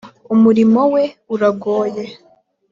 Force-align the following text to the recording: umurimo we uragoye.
umurimo 0.33 0.81
we 0.93 1.03
uragoye. 1.35 2.03